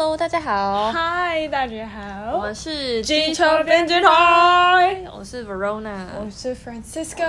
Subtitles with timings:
[0.00, 0.90] Hello，大家好。
[0.92, 2.32] Hi，大家好。
[2.34, 5.04] 我们是机车编辑台。
[5.14, 7.22] 我是 Verona，我是 Francisco。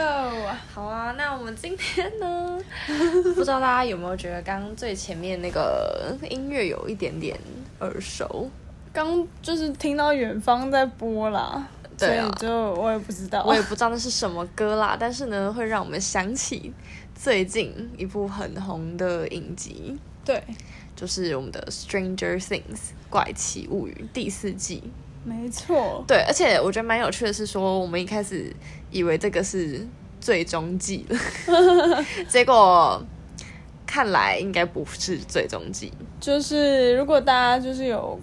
[0.73, 2.57] 好啊，那我们今天呢？
[3.35, 7.37] 不知道大家有没有觉得刚刚最前面那个音乐有一点点
[7.81, 8.49] 耳熟？
[8.93, 11.67] 刚就是听到远方在播啦。
[11.97, 14.95] 对啊，所以就我也不知道，我也不知道那是什么歌啦。
[14.97, 16.73] 但是呢，会让我们想起
[17.13, 19.99] 最近一部很红的影集。
[20.25, 20.41] 对。
[20.93, 22.61] 就是我们的《Stranger Things》
[23.09, 24.83] 怪奇物语第四季，
[25.23, 26.03] 没错。
[26.07, 28.55] 对，而且我觉得蛮有趣的是说，我们一开始
[28.91, 29.87] 以为这个是
[30.19, 33.03] 最终季了， 结果
[33.87, 35.91] 看来应该不是最终季。
[36.19, 38.19] 就是如果大家就是有。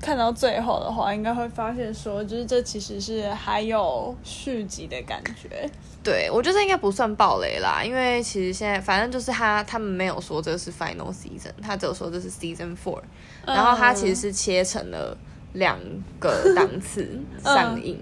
[0.00, 5.68] 看到最后的话，应该会发现说，就是这其实是还有续集的感觉。
[6.02, 13.00] 对，我觉得这应该不算暴雷啦，因为其实现在反正就是他他们没有说这是 final season，他只有说这是 season four，
[13.44, 15.16] 然后他其实是切成了
[15.54, 15.78] 两
[16.20, 17.98] 个档次 上映，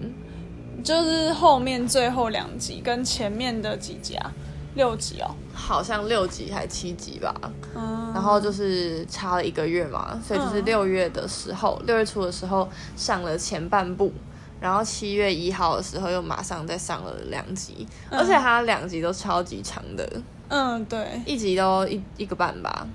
[0.77, 4.31] 嗯，就是后面最后两集跟前面的几集啊。
[4.77, 7.33] 六集哦，好像六集还七集吧，
[7.75, 14.13] 嗯，然后就是差了一个月嘛，所以就是六月的时候，六月初的时候上了前半部，
[14.61, 20.07] 然后七月一号的时候又马上再上了两集，而且它两集都超级长的，
[20.47, 22.87] 嗯，对，一集都一一个半吧。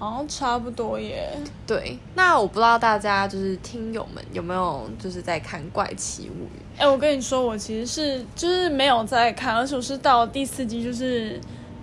[0.00, 1.30] 好像差不多耶。
[1.66, 6.58] 对，那我不知道大家就是听友们有没有就是在看《怪奇物语》？
[6.82, 11.38] 哎，我跟你说，我其实是就是没有在看，而且我是到第四季，就是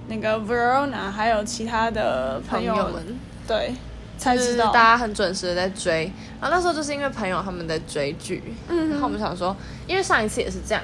[0.08, 3.76] 那个 Verona 还有其他的朋友们，友们对
[4.18, 6.12] 才知道大家很准时的在追。
[6.42, 9.56] 然后那时候就是因为朋友他们在追剧，嗯，然后我们想说，
[9.88, 10.84] 因为上一次也是这样，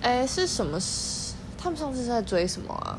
[0.00, 0.78] 哎，是什么？
[1.62, 2.98] 他们上次是在追什么啊？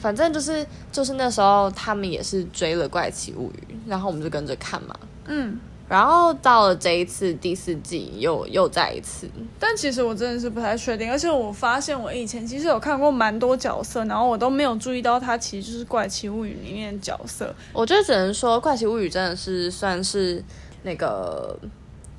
[0.00, 4.94] 反正就是就是那时候他们也是追了《怪奇物语》，然后我们就跟着看嘛。
[5.26, 9.28] 嗯，然后到了这一次第四季又又再一次，
[9.58, 17.54] 但其实我真的是不太确定，而且我发现我以前其实有看过蛮多角色，然后我都没有注意到他其实就是《怪奇物语》里面的角色。
[17.72, 20.42] 我觉得只能说《怪奇物语》真的是算是
[20.82, 21.58] 那个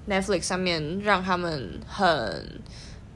[0.08, 2.62] Netflix 上面让他们很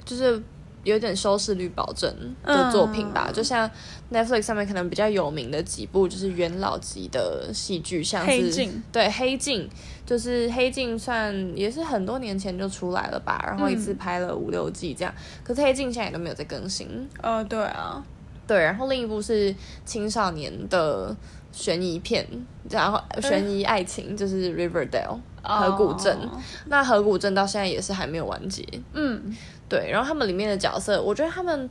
[0.04, 0.42] 就是。
[0.86, 2.10] 有点收视率保证
[2.46, 3.70] 的作品吧，嗯、就像
[4.12, 9.68] Netflix 上面可能比较有名的几部，就是元老级的戏剧，像是黑镜，对黑镜，
[10.06, 16.88] 就是黑镜算也是很多年前就出来了吧，然后一次拍了五六季这样，嗯、可是黑镜现在也都没有在更新。
[17.22, 18.02] 哦，对啊，
[18.48, 19.54] 对，然后另一部是
[19.84, 21.16] 青少年的
[21.52, 22.26] 悬疑片，
[22.70, 25.18] 然后悬疑爱情，嗯、就是 Riverdale
[25.48, 28.66] 河谷镇，哦、那河谷镇到现在也是还没有完结。
[28.94, 29.36] 嗯。
[29.68, 31.68] 对，然后他们里面的角色，我觉得他们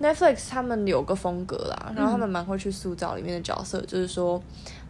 [0.00, 4.42] Netflix 他们有个风格啦，然后他们蛮会去塑造里面的角色，嗯、就是说，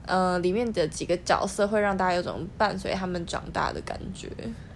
[0.06, 4.26] 呃，里面的几个角色会让大家有种伴随他们长大的感觉。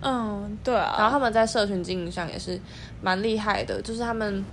[0.03, 0.95] 嗯，对啊。
[0.99, 2.61] 然后他们在社群经营上也是
[3.01, 4.45] 蛮厉害的，就是他们，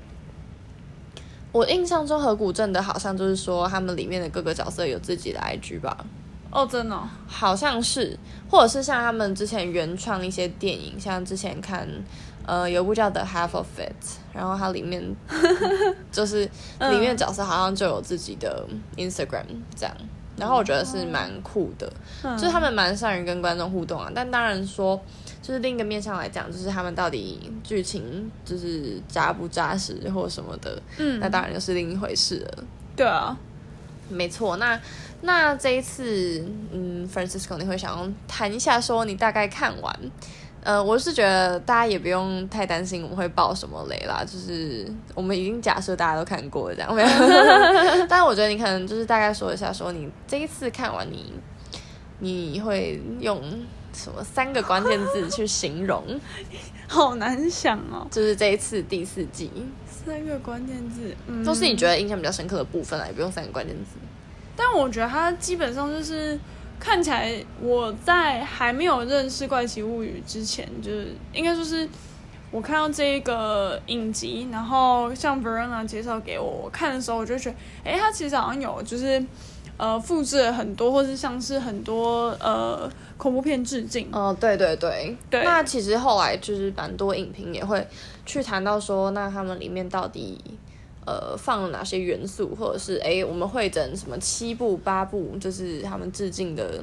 [1.51, 5.97] 我印象中河谷镇的好像就是说他们里面的各个角色有自己的 IG 吧。
[6.51, 8.17] 哦，真的、哦，好像是，
[8.49, 11.87] 或者是像他们之前原创一些电影，像之前看。
[12.43, 13.93] 呃，有部叫《The Half of It》，
[14.33, 15.15] 然后它里面
[16.11, 16.39] 就是
[16.79, 18.65] 里面的角色好像就有自己的
[18.97, 19.45] Instagram
[19.75, 19.95] 这样，
[20.37, 24.11] 然后我觉得是蛮酷的，嗯、就是他们蛮善于跟观众互动啊。
[24.13, 24.99] 但当然说，
[25.39, 32.63] 就是另一个面向来讲，就是他们到底剧情就是扎不扎实或什么的，嗯，那当然就是另一回事了。
[32.95, 33.37] 对啊，
[34.11, 34.57] 没错。
[34.57, 34.79] 那
[35.21, 40.11] 那这一次，嗯，Francisco，你会想要谈一下，说你大概看完。
[40.63, 47.07] 呃，我是觉得大家也不用太担心我们会爆什么雷啦，就是我们已经假设大家都看过了这样，没有。
[48.07, 51.33] 但是我觉得你可能就是大概说一下，说你这一次看完你，
[52.19, 53.41] 你会用
[53.91, 56.03] 什么三个关键字去形容？
[56.87, 58.05] 好难想哦。
[58.11, 59.49] 就是这一次第四季
[60.05, 63.97] 三个关键字，嗯，都是你觉得印象比较深刻的部分啊，也不用三个关键字。
[64.55, 66.39] 但我觉得它基本上就是。
[66.83, 67.31] 看起来
[67.61, 71.87] 我在还没有认识《怪奇物语》之前，就是应该说是
[72.49, 79.23] 我看到这一个影集，然后像 Verona 介绍给我，我看的时候，我就觉得，哎，它其实好像有就是
[79.77, 84.09] 呃复制了很多，或是像是很多呃恐怖片致敬。
[84.11, 85.43] 哦，对对对对。
[85.43, 87.87] 那其实后来就是蛮多影评也会
[88.25, 90.39] 去谈到说，那他们里面到底。
[91.03, 96.77] 呃，放了哪些元素，或者是哎、欸，我们会整什么七部八部，就是他们致敬的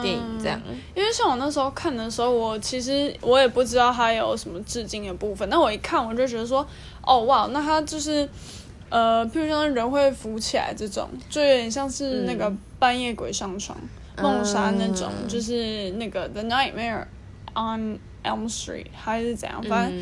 [0.00, 0.58] 电影这样。
[0.68, 5.48] 嗯、因为像我那时候看的时候，我其实我也不知道它有什么致敬的部分。
[5.48, 6.64] 那我一看，我就觉得说，
[7.04, 8.26] 哦哇，那它就是
[8.88, 13.76] 呃，譬如像人会浮起来这种，就有点像是那个半夜鬼上床、
[14.22, 17.04] 梦杀、嗯、那种，就是那个 The Nightmare
[17.56, 19.98] on Elm Street 还是怎样，反正，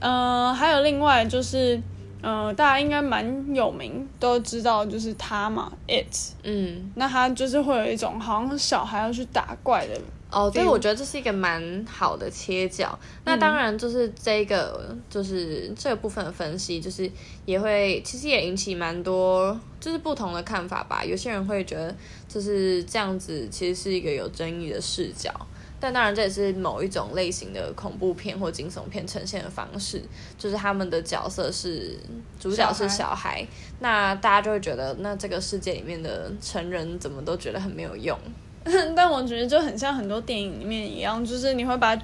[0.00, 1.80] 嗯、呃，还有另外就是。
[2.22, 3.24] 呃，大家应该蛮
[3.54, 6.34] 有名，都知道就是他嘛，It。
[6.42, 9.98] 嗯，那他就是会有一种好像小孩要去打怪的
[10.30, 12.90] 哦，所以我觉得这是一个蛮好的切角。
[13.00, 17.10] 嗯、那当然就是这个就是这个部分的分析，就是
[17.46, 21.02] 也会其实也引起蛮多就是不同的看法吧。
[21.02, 21.96] 有些人会觉得
[22.28, 25.32] 就是这样子，其实是一个有争议的视角。
[25.80, 30.02] 但当然，这也是某一种类型的恐怖片或惊悚片呈现的方式，
[30.36, 31.98] 就是他们的角色是
[32.38, 33.44] 主角是小孩，
[33.78, 38.16] 那大家就会觉得，那这个世界里面的成人怎么都觉得很没有用。
[38.94, 41.98] 但我觉得就很像很多电影里面一样，就是你会把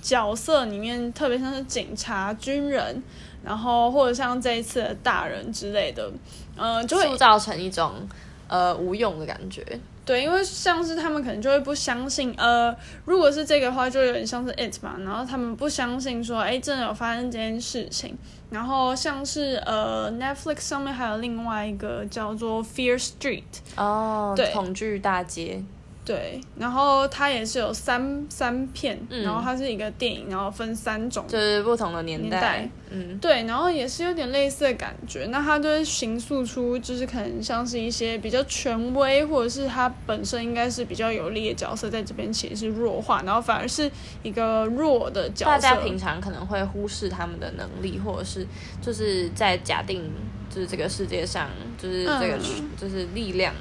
[0.00, 3.02] 角色里面，特别像是警察、军人，
[3.42, 6.08] 然后或者像这一次的大人之类的，
[6.56, 8.08] 呃，就会塑造成一种
[8.46, 9.64] 呃无用的感觉。
[10.06, 12.74] 对，因为像是他们可能就会不相信，呃，
[13.04, 18.16] 如果是这个的话，就有点像是 it 嘛，然后他们不相信说，哎，真的有发生这件事情。
[18.48, 23.42] 然后像是呃，Netflix 上面还有另外一个叫做 Fear Street，
[23.76, 25.60] 哦，对，恐惧大街。
[26.06, 35.26] 对，然后它也是有三三片，嗯、然后它是一个电影，然后分三种，就是不同的年代，年代嗯，对，然后也是有点类似的感觉。
[35.32, 43.90] 那它就是形塑出，就是可能像是一些比较权威，或者是它本身应该是比较有力的角色，在这边其实是弱化，然后反而是
[44.22, 45.50] 一个弱的角色。
[45.50, 48.46] 大家平常可能会忽视他们的能力，或者是
[48.80, 50.08] 就是在假定，
[50.48, 53.52] 就是这个世界上，就是这个、嗯、就是力量。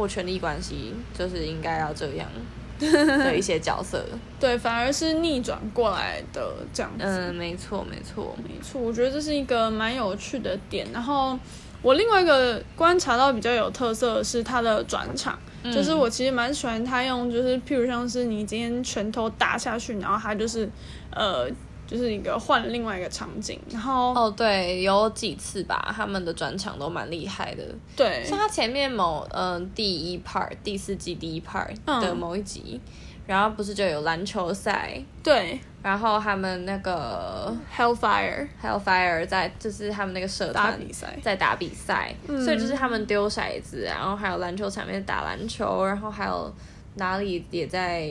[0.00, 2.26] 或权力关系就是应该要这样
[2.80, 4.02] 的一些角色，
[4.40, 7.04] 对，反而是逆转过来的这样子。
[7.04, 8.80] 嗯，没错，没错，没错。
[8.80, 10.86] 我觉得这是一个蛮有趣的点。
[10.90, 11.38] 然后
[11.82, 20.66] 我另外一个观察到比较有特色的是他的转场，嗯、就是我其实蛮喜欢他用，就是譬如像是你今天拳头打下去，然后他就是
[21.10, 21.46] 呃。
[21.90, 27.64] 就是一个换另外一个场景，然后哦对，有几次吧，他们的转场都蛮厉害的。
[27.96, 32.90] 对，像他前面某嗯、呃、第一 part 第四季第一 part 的某一集，嗯、
[33.26, 35.02] 然后不是就有篮球赛？
[35.20, 46.54] 对，然后他们那个 Hellfire Hellfire 在就是他们那个社团比赛在打比赛，嗯、所以就是他们丢骰子，然后还有篮球场面打篮球，然后还有。
[46.94, 48.10] 哪里也在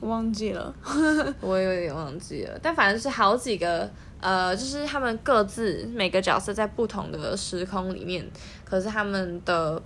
[0.00, 0.74] 忘记了，
[1.40, 2.58] 我也有点忘记了。
[2.62, 3.90] 但反正是好几个，
[4.20, 8.26] 呃，就是他们各自每个角色在不同的时空里面，
[8.64, 9.82] 可是他们的。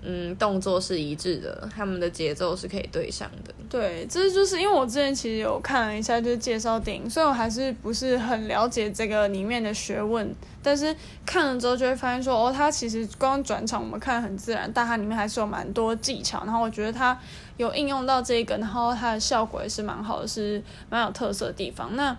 [0.00, 3.52] 嗯，动作是一致的，他们的节奏是可以对上的。
[3.68, 10.32] 对，这就是因为我之前其实有看了一下，就是介绍电影，所以我还是不是很了解这个里面的学问。
[10.62, 10.94] 但是
[11.26, 16.44] 看了之后就会发现说，哦，它其实光转场我们看很自然，但它里面还是有蛮多技巧。
[16.44, 17.18] 然后我觉得它
[17.56, 21.96] 有应用到这个，然后它的效果也是蛮好的，是蛮有特色的地方。
[21.96, 22.16] 那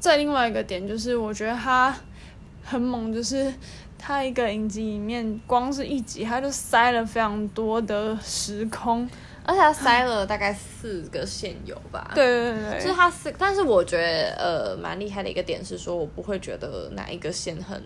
[0.00, 1.96] 再另外一个点就是，我觉得它
[2.64, 3.54] 很猛，就是。
[4.00, 9.08] 他一个影集里面，光是一集他就塞了非常多的时空，
[9.44, 12.10] 而且他塞了大概四个线有吧？
[12.14, 17.80] 对对对，就是他四，但是我觉得呃蛮厉害的一个点是说，我不会觉得哪一个线很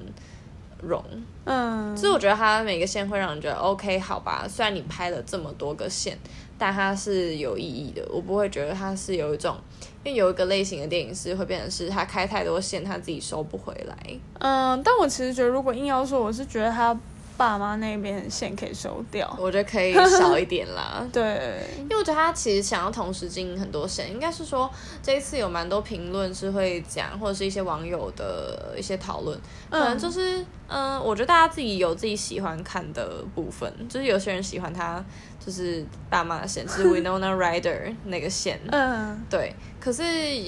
[0.80, 1.02] 融，
[1.44, 6.16] 嗯，就是我觉得他每个线会让人觉得 OK 好吧，虽然你拍了这么多个线。
[6.56, 9.56] 但它是有意义的，我不会觉得它是有一种，
[10.04, 13.96] 因为有一个类型的电影是会变成是他开太多线，他自己收不回来。
[14.38, 16.94] 嗯，但我其实觉得，如果硬要说，我是觉得他
[17.36, 21.06] 爸妈那边的线可以收掉，我觉得可以少一点啦。
[21.12, 24.70] 对，因为我觉得他其实想要同时经营很多线，应该是说
[25.02, 29.38] 这一次有蛮多评论是会讲，或者是一些网友的一些讨论，
[29.70, 30.38] 可能就是
[30.68, 35.04] 嗯，嗯，我觉得大家自己有自己喜欢看的部分，就是有些人喜欢他。
[35.44, 39.54] 就是爸妈的线，是 Winona Ryder 那个线，嗯，对。
[39.78, 40.02] 可是，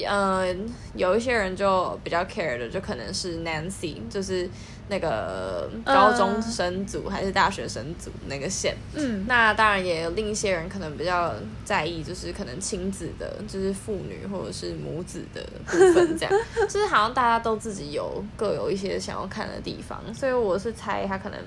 [0.09, 4.49] 嗯，有一些人就比较 care 的，就可能是 Nancy，就是
[4.89, 8.75] 那个高中生组还是大学生组那个线。
[8.93, 11.33] 嗯，那当然也有另一些人可能比较
[11.65, 16.33] 在意，就是可能亲子的，就是父女或者是母子的部分，这样。
[16.67, 21.39] 就是好像大家都自己有各有一些想要看的地方，所以我是猜他可能。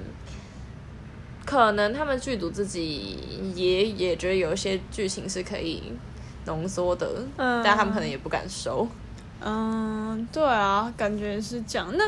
[1.47, 3.19] 可能他们剧组自己
[3.57, 5.83] 也也觉得有一些剧情是可以
[6.45, 8.87] 浓缩的，嗯，但他们可能也不敢收。
[9.41, 11.93] 嗯，对啊，感觉是这样。
[11.97, 12.05] 那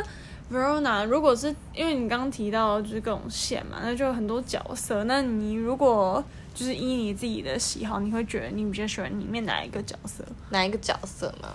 [0.52, 5.04] Verona，如果是因为你刚刚提到就是各种线嘛，那就有很多角色。
[5.04, 6.22] 那你如果
[6.54, 10.24] 就是依你自己的喜好，你会觉得你比较喜欢里面哪一个角色？
[10.50, 11.48] 哪一个角色吗？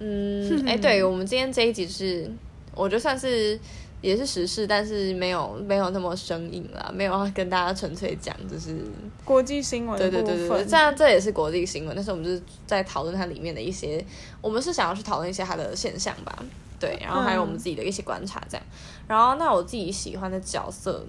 [0.00, 2.30] 嗯， 哎、欸，对，我们今天这一集是，
[2.74, 3.58] 我觉得算是。
[4.02, 8.76] 也是时事，但是没有没有那么生硬啦，没有跟大家纯粹讲就是
[9.24, 9.96] 国际新闻。
[9.96, 14.04] 对对对对对，这样这也是国际新闻，但是我们就是在讨论它里面的一些，
[14.40, 16.36] 我们是想要去讨论一些它的现象吧，
[16.82, 18.66] 对，然后还有我们自己的一些观察这样。
[18.68, 21.06] 嗯、然后那我自己喜欢的角色，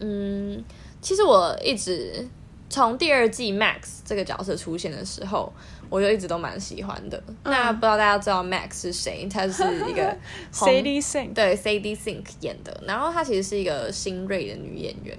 [0.00, 0.62] 嗯，
[1.00, 2.28] 其实我一直
[2.68, 5.52] 从第二季 Max 这个角色出现的时候。
[5.88, 7.16] 我就一直都蛮喜欢的。
[7.28, 9.28] 嗯、那不知道大家知道 Max 是谁？
[9.32, 10.16] 他是一个
[10.52, 12.82] Sadie Sink 对 Sadie Sink 演的。
[12.84, 15.16] 然后她其实是一个新锐的女演员。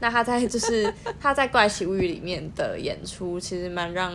[0.00, 4.10] 那她在就是 她在《怪奇物语》里面的演出，其实蛮让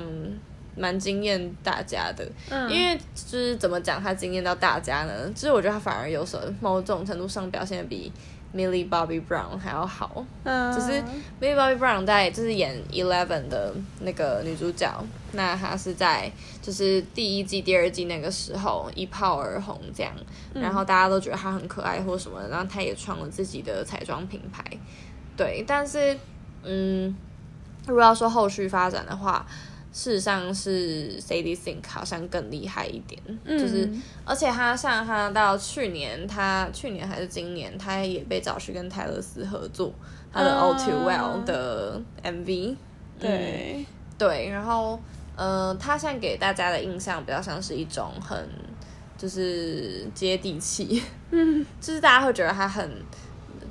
[0.76, 2.28] 蛮惊艳大家的。
[2.50, 5.30] 嗯、因为就是怎么讲，他惊艳到大家呢？
[5.34, 8.12] 就是我觉得他反而有时候某种程度上表现的比。
[8.54, 11.02] Millie Bobby Brown 还要好，嗯，只是
[11.40, 14.94] Millie Bobby Brown 在就是演 Eleven 的那个女主角，
[15.32, 16.30] 那她是在
[16.62, 20.14] 就是第一季、第二季那个时候一炮而红这样，
[20.54, 24.62] 然后大家都觉得她很可爱或什么，然后她也创了自己的彩妆品牌，
[25.38, 26.20] 对，但是
[26.64, 27.16] 嗯，
[27.88, 29.46] 如果要说后续发展的话。
[29.94, 33.90] 事实上是 Sadie Sink 好像更厉害一点，嗯、就是
[34.24, 39.94] 而且他像他到去年，他去年还是今年，他也被找去跟泰勒斯合作
[40.32, 42.78] 他的 All Too Well 的 MV，、啊、
[43.20, 43.86] 对、嗯、
[44.18, 44.98] 对，然后
[45.36, 48.48] 呃，他现在给大家的印象比较像是一种很
[49.18, 52.90] 就是接地气，嗯， 就是大家会觉得他很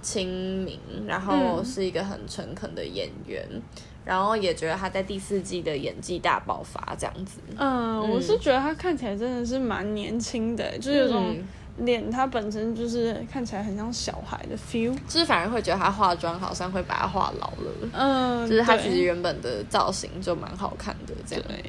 [0.03, 0.29] 亲
[0.65, 3.43] 民，然后是一个很诚恳的演员。
[3.51, 3.63] 嗯
[4.05, 7.39] 然后也觉得他在第四季的演技大爆发，这样子。
[7.57, 11.37] 嗯，嗯，我是觉得他看起来真的是蛮年轻的，就是有种
[11.79, 14.95] 脸，他本身就是看起来很像小孩的 feel。
[15.07, 17.91] 就是反而会觉得他化妆好像会把他化老了。
[17.93, 21.45] 嗯，就是他其实原本的造型就蛮好看的，这样。
[21.47, 21.63] 对，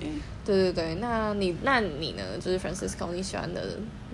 [0.44, 0.96] 对对对。
[0.96, 2.24] 那你那你呢？
[2.40, 3.62] 就是 Francisco，你喜欢的，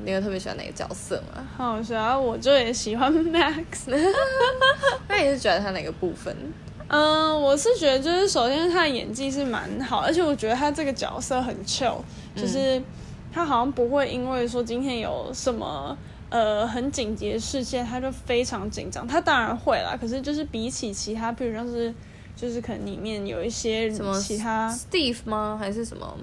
[0.03, 1.47] 你有特别喜欢哪个角色吗？
[1.55, 3.87] 好，喜欢我就也喜欢 Max。
[5.07, 6.35] 那你是觉得他哪个部分？
[6.89, 11.97] 嗯，我是觉得就是首先他的演技是蛮好，而且我觉得他这个角色很 chill，
[12.35, 12.81] 就是
[13.33, 15.97] 他好像不会因为说今天有什么
[16.29, 19.07] 呃很紧急的事件，他就非常紧张。
[19.07, 21.93] 他当然会啦，可是就是比起其他，比如像是
[22.35, 25.57] 就是可能里面有一些什么其他 Steve 吗？
[25.59, 26.17] 还是什么？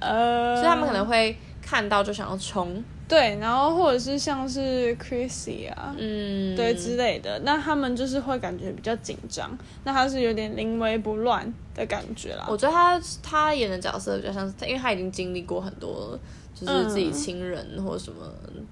[0.00, 2.82] 呃，所以他们可能会看到就想要冲。
[3.10, 9.50] 对，然后或者是像是 Chrissy 啊，嗯，对之类的，那他们就是会感觉比较紧张，
[9.82, 12.46] 那他是有点临危不乱的感觉啦。
[12.48, 16.16] 我觉得他他演的角色比较像是，因为他已经经历过很多，
[16.54, 18.24] 就是自己亲人或什么，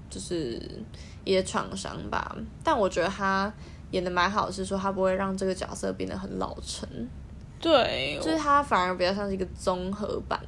[0.09, 0.57] 就是
[1.25, 2.33] 一些创伤吧。
[2.37, 3.51] 嗯、但我觉得他
[3.91, 6.87] 演的蛮好，是说他不会让这个角色变得很老成，
[7.59, 10.39] 对，就是他反而比较像是一个综合版，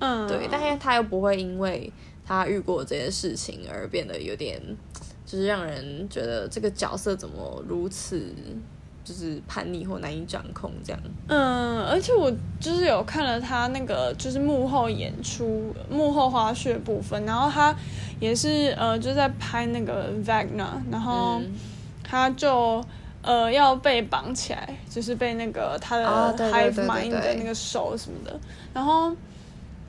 [0.00, 1.90] 嗯，对，但是他又不会因为。
[2.24, 4.60] 他遇过这些事情而变得有点，
[5.26, 8.34] 就是让人觉得这个角色怎么如此
[9.04, 11.02] 就是叛逆或难以掌控这样。
[11.26, 17.74] 嗯，而且我就是有看了他那个就是幕后演出、幕后花絮部分，然后他
[18.20, 21.42] 也是呃就在拍那个 Vagna，然后
[22.04, 22.80] 他就
[23.22, 26.06] 呃要被绑起来，就是被那个他的
[26.38, 28.38] Hive Mind 的那个手什么的，
[28.72, 29.12] 然后。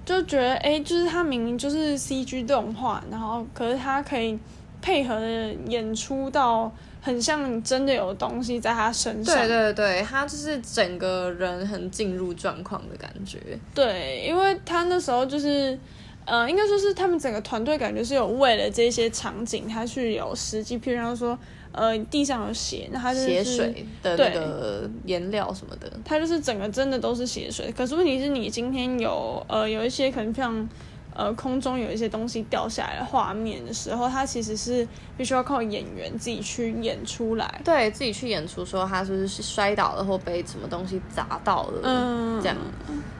[0.05, 4.37] 就觉得哎、欸，就是他明明就是 CG 动画，然后可是他可以
[4.81, 9.35] 配合的演出到很像真的有东西在他身上。
[9.35, 13.39] 对对对，他就是整个人很进入状况的感觉。
[13.73, 15.77] 对，因为他那时候就是，
[16.25, 21.37] 呃，应该说是他们整个团队感觉是有为了这些场景，他去有实际，譬如说。
[21.73, 27.71] 呃，地上有血，那它就是血水的那个颜料什么的，它就是整个真的都是血水。
[27.75, 30.69] 可是问题是你今天有呃有一些可能像
[31.15, 34.87] 呃空中有一些东西掉下来的画面的时候，它其实是
[35.17, 42.57] 必须要靠演员自己去演出来，对自己去演出，说他是不是摔倒了或被什么东西砸到了，嗯，这样，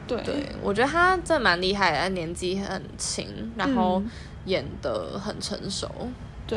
[0.06, 4.00] 对，对我觉得他真的蛮厉害的，他年纪很轻，然后
[4.46, 5.90] 演的很成熟。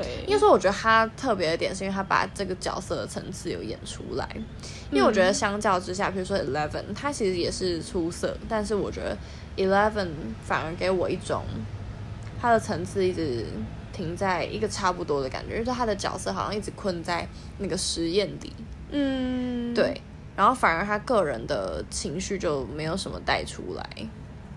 [0.01, 4.27] 对，因为说我觉得他特别的点是因为他把这个角色的层次有演出来，
[4.91, 9.17] 因为我觉得相较之下，比如说 Eleven，他其实也是出色，但是我觉得
[9.55, 10.07] Eleven
[10.43, 11.43] 反而给我一种
[12.41, 13.45] 他的层次一直
[13.91, 17.27] 停在一个差不多的感觉，就是他的角色好像一直困在
[17.57, 18.53] 那个实验里，
[18.91, 20.01] 嗯，对，
[20.35, 23.89] 然后反而他个人的情绪就没有什么带出来。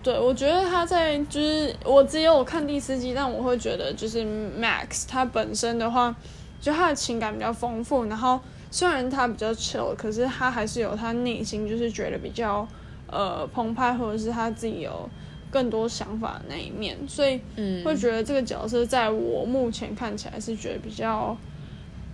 [0.03, 4.23] 对，我觉得他在就是我只有看第四季，但我会觉得就是
[4.59, 6.15] Max 他本身的话，
[6.59, 8.39] 就他的情感比较丰富，然后
[8.71, 12.67] 虽然他比较 chill，可是他还是有他内心就是觉得比较
[13.07, 15.07] 呃澎湃，或者是他自己有
[15.51, 17.39] 更多想法的那一面，所以
[17.83, 21.37] 会觉得这个角色在我目前看起来是觉得比较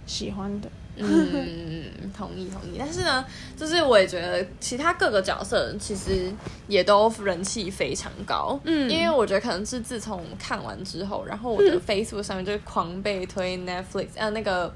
[0.06, 0.70] 喜欢的。
[0.98, 2.76] 嗯，同意同意。
[2.78, 3.26] 但是呢，
[3.56, 6.32] 就是我也觉得其他各个角色其实
[6.68, 8.60] 也都人气非常高。
[8.64, 14.74] 嗯，因为我觉得可能是自从看完之后，然后我的 Facebook 上面就是狂被推 Netflix，呃那个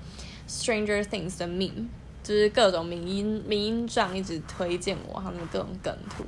[0.47, 1.87] Stranger Things 的 meme，
[2.23, 6.23] 就是各种迷因迷因帐一直推荐我他们的各种梗图。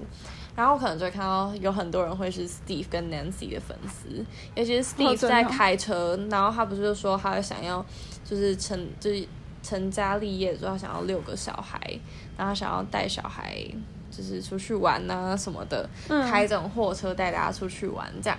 [0.55, 4.23] 然后可能就会看到有很多人会是 Steve 跟 Nancy 的粉丝，
[4.53, 7.83] 尤其是 Steve 在开车，然后他不是就说他想要
[8.23, 9.27] 就是成就是
[9.63, 11.79] 成家立业之后想要六个小孩，
[12.37, 13.65] 然后想要带小孩
[14.11, 18.37] 就是出去玩啊什么的，开这种货车带大家出去玩这样，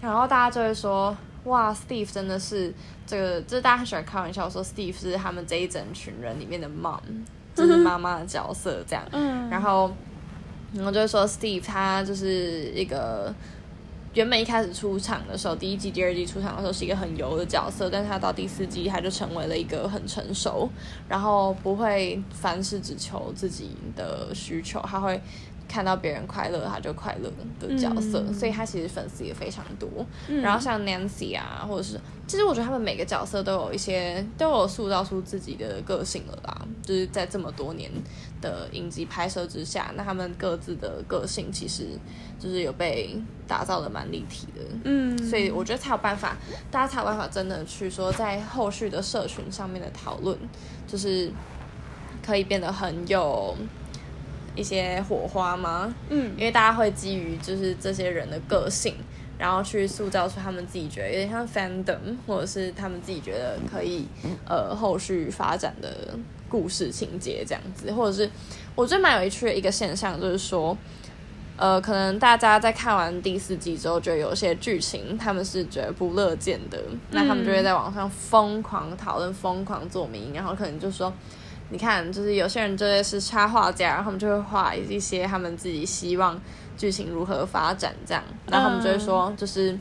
[0.00, 2.72] 然后大家就会说哇 Steve 真的是
[3.06, 7.00] 这个，就是大家很喜欢开玩笑说 Steve 是他们这一整群人里面的 mom，
[7.54, 9.04] 就是妈妈的角色这样，
[9.50, 9.90] 然后。
[10.72, 13.34] 然后就是说，Steve 他就是一个
[14.14, 20.68] 原本一开始出场的时候，第一季、第二季出场的时候是一个很油的角色，但是他到第四季他就成为了一个很成熟，
[21.08, 25.20] 然后不会凡事只求自己的需求，他会。
[25.70, 29.88] 看到别人快乐，他就快乐的角色，嗯、所以他其实粉丝也非常多。
[30.26, 36.66] 嗯、然后像 Nancy 啊，或者是，其实我觉得他们每个角色都有一些都有塑造出自己的个性了啦。
[36.82, 37.88] 就是在这么多年
[38.40, 41.90] 的影集拍摄之下，那他们各自的个性其实
[42.36, 44.62] 就是有被打造的蛮立体的。
[44.82, 46.36] 嗯，所以我觉得才有办法，
[46.68, 50.36] 大家才有办法真的去说，在后续的社群上面的讨论，
[50.88, 51.30] 就是
[52.26, 53.56] 可以变得很有。
[54.56, 55.94] 一些火花吗？
[56.08, 58.94] 嗯，因为大家会基于就是这些人的个性，
[59.38, 64.06] 然后去塑造出他们自己觉得有点像 fandom，或者是他们自己觉得可以
[64.44, 68.28] 呃后续发展的故事情节这样子，或者是
[68.74, 70.76] 我觉得蛮有趣的一个现象，就是说
[71.56, 81.12] 呃，可能大家在看完第四季之后，觉得有些剧情他们是觉得不乐见的，嗯、那他们就会在网上疯狂讨论、疯狂做名，然后可能就说。
[81.70, 86.38] 你看，就是有些人真的是插画家，然后他们就会画一些他们自己希望
[86.76, 89.80] 剧情如何发展这样，然后他们就会说，就是、嗯、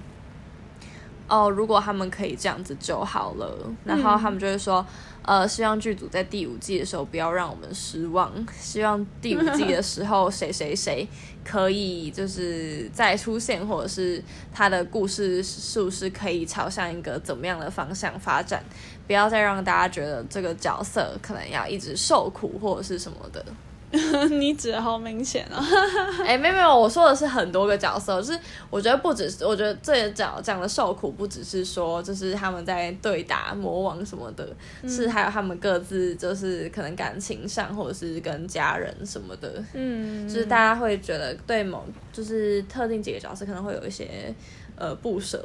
[1.28, 3.58] 哦，如果他们可以这样子就好了。
[3.84, 4.86] 然后他们就会说，
[5.24, 11.08] 呃，希望剧组在第五季的时候不要让我们失望， 希望第五季的时候 谁谁谁
[11.46, 18.64] 可以就是再出现，或者是他的故事是不是可以朝向一个怎么样的方向发展。
[19.06, 23.44] 不要再让大家觉得这个角色可能要一直受苦或者是什么的。
[24.30, 25.58] 你指的好明显啊！
[26.22, 34.48] 哎、欸，没有没有，我说的是很多个角色，就是我觉得不只是，我觉得这个角讲的受苦不只是说，就是他们在对打魔王什么的，
[34.84, 44.34] 嗯、是还有他们各自就是可能感情上或者是跟家人什么的，嗯，就是大家会觉得对某就是特定几个角色可能会有一些
[44.76, 45.38] 呃不舍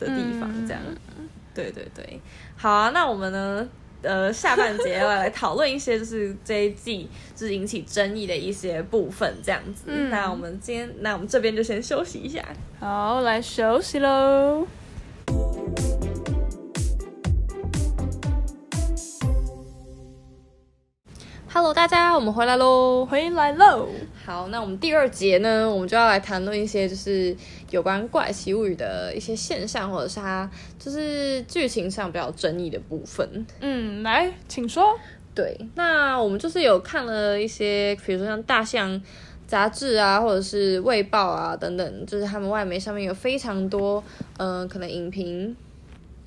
[0.00, 0.82] 的地方，这样。
[1.18, 2.18] 嗯对对对，
[2.56, 3.68] 好啊，那我们呢？
[4.02, 9.84] 呃，下半节要来讨论一些就是这一季就是引起争议的一些部分，这样子。
[9.86, 12.44] 嗯，那我们今天，那我们这边就先休息一下。
[12.80, 14.66] 好，来休息喽。
[21.54, 23.86] Hello，大家，我们回来喽，回来喽。
[24.24, 27.36] 好，那我们第二节呢，我们就要来谈论一些就是
[27.68, 33.46] 有关《怪奇物语》的一些现象，或者是它就是剧情上比较争议的部分。
[33.60, 34.98] 嗯，来，请说。
[35.34, 38.90] 对，那我们就是有看了一些，比如说像《大象》
[39.46, 44.02] 杂志啊，或者是《卫报》啊等等，就是他们外媒上面有非常多，
[44.38, 45.54] 嗯、呃，可能影评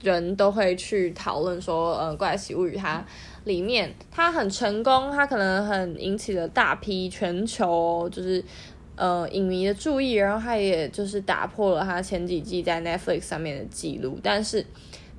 [0.04, 3.04] 人都会去讨论说，嗯、呃，《怪奇物语》它。
[3.46, 8.44] 里面它很成功，它可能很引起了大批全球就是
[8.96, 14.20] 呃影迷的注意，然后它也就是打破了它前几季在 Netflix 上面的记录。
[14.24, 14.66] 但是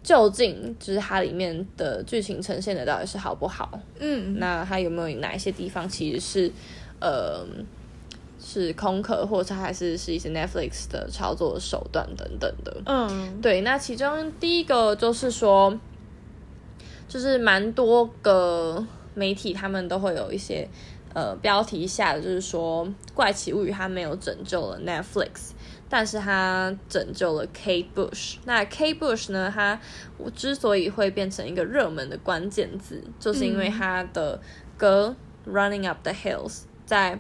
[0.02, 3.80] 究竟就是它里面的剧情呈现的到底是好不好？
[4.00, 6.52] 嗯，那它有没有哪一些地方其实是
[7.00, 7.46] 呃
[8.40, 12.76] 是空壳，或者还是是一些 Netflix 的操作手段等等的？
[12.86, 13.60] 嗯，对。
[13.60, 15.78] 那其中第一个就是说。
[17.08, 20.68] 就是蛮多个媒体，他们都会有一些
[21.14, 25.52] 呃标题下的，就是说《怪奇物语》它没有拯救了 Netflix，
[25.88, 28.36] 但是它拯救了 Kate Bush。
[28.44, 29.80] 那 Kate Bush 呢，它
[30.34, 34.40] 之所以会变成一个热门的关键字，就是因为它的
[34.76, 35.14] 歌
[35.50, 36.48] 《Running Up the Hills》
[36.84, 37.18] 在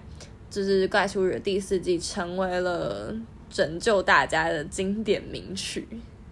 [0.50, 3.14] 就是《怪奇物语》第四季成为了
[3.48, 5.88] 拯救大家的经典名曲。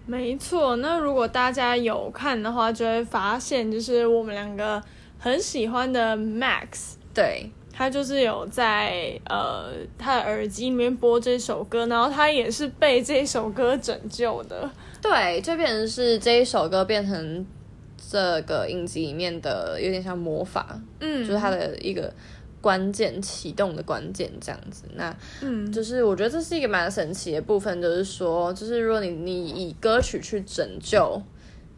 [0.06, 4.82] 没错，那如果大家有看的话，就会发现，就是我们两个
[5.18, 17.46] 很喜欢的 Max，对，他就是有在呃他的耳机里面播这首歌，然后他也是被这首歌拯救的，对，就变成是这一首歌变成
[18.10, 22.12] 这个影集里面的有点像魔法，嗯，就是他的一个
[22.64, 24.85] 关键启动的关键这样子。
[24.94, 31.20] 那嗯，就是我觉得这是一个蛮神奇的部分，就是说，就是如果你你以歌曲去拯救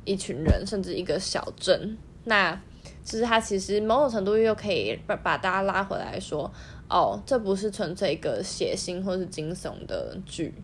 [0.04, 2.52] 一群人，甚至一个小镇，那
[3.04, 6.48] 就是它其实某种程度又可以把把大家拉回来说，
[6.88, 10.54] 哦，这不是纯粹一个血腥或是惊悚的剧。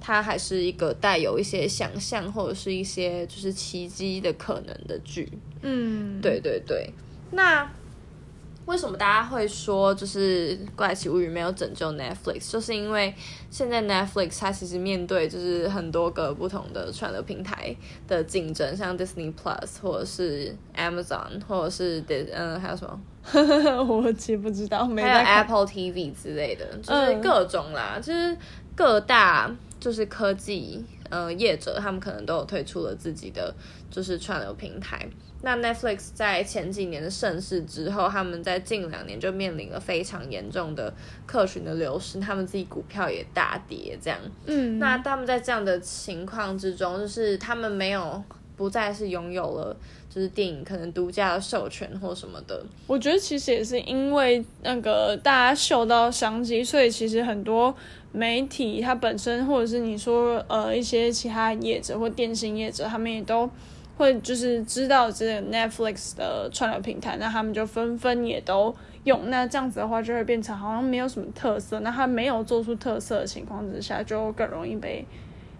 [0.00, 5.28] 它还是一个带有一些想象或者是一些就是奇迹的可能的剧，
[5.62, 6.92] 嗯，对对对。
[7.30, 7.68] 那
[8.68, 12.52] 为什么大家会说就是《怪奇物语》没有拯救 Netflix？
[12.52, 13.14] 就是因为
[13.50, 17.74] 现在 Netflix 它其实面对就是很多个不同的串流平台
[18.06, 23.00] 的竞争，像 Disney Plus 或者是 Amazon 或者是嗯、呃、还有什么？
[23.88, 28.36] 我其实不知道，没还有 Apple TV 之类的，就是各种啦，嗯、就是
[28.76, 29.50] 各大。
[29.80, 33.54] 就是科技呃业者，他们可能都有推出了自己的
[33.90, 35.08] 就是串流平台。
[35.40, 40.92] 那 Netflix 在前几年的盛世之后，他们在近两年就面临了非常严重的
[41.26, 44.18] 客群的流失，他们自己股票也大跌，这样。
[44.46, 48.20] 嗯，那他们在这样的情况之中，就是他们没有
[48.56, 49.76] 不再是拥有了
[50.10, 52.60] 就是电影可能独家的授权或什么的。
[52.88, 57.72] 我觉得其实也是因为那个大家嗅到商机，所以其实很多。
[58.12, 63.48] 媒体它本身，或者是你说呃一些其他业者或电信业者，他们也都
[63.96, 69.30] 会就是知道这个 Netflix 的串流平台，那他们就纷纷也都用。
[69.30, 71.80] 那这样子的话，就会变成好像没有什么特色。
[71.80, 75.04] 那它没有做出特色的情况之下，就更容易被。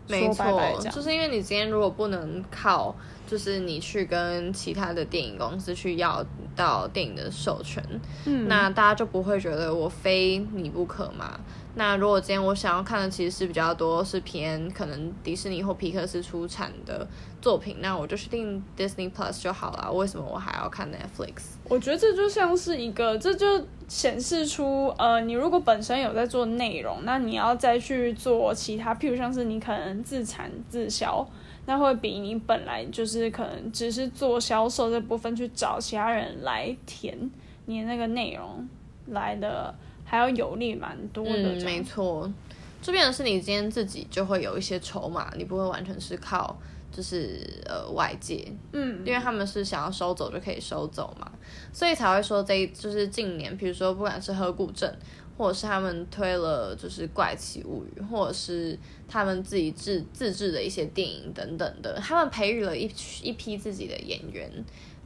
[0.08, 2.94] 没错，就是因为你今天如果不能靠，
[3.26, 6.24] 就是你去跟其他的电影公司去要
[6.56, 7.82] 到电影的授权，
[8.24, 11.38] 嗯，那大家就不会觉得我非你不可嘛。
[11.74, 17.06] 那如果今天我想要看的其实是比较多是偏可能迪士尼或皮克斯出产的
[17.40, 19.92] 作品，那我就去订 Disney Plus 就好了。
[19.92, 21.57] 为什么我还要看 Netflix？
[21.68, 31.28] 我觉得这就像是一个，这就显示出呃，你如果本身有在做内容，那你要再去做其他，譬如像是你可能自产自销，
[31.66, 37.30] 那会比你本来就是可能只是做销售这部分去找其他人来填
[37.66, 38.68] 你那个内容
[39.06, 39.74] 来的。
[40.10, 42.32] 还要有利蛮多的，嗯，没错，
[42.80, 46.58] 这边的是你今天自己就会有一些筹码，你不会完全是靠
[46.98, 51.30] 就是呃外界，嗯，因为他们是想要收走就可以收走嘛，
[51.72, 54.92] 所以才会说这就是近年，比如说不管是河谷镇，
[55.36, 62.90] 或者是他们推了就是怪奇物语，或者是他们自己制自制的一些电影等等的，他们培育了一
[63.22, 64.50] 一批自己的演员，